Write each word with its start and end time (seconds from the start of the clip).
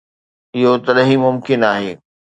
اهو 0.55 0.71
تڏهن 0.85 1.09
ئي 1.09 1.15
ممڪن 1.25 1.59
آهي. 1.73 1.91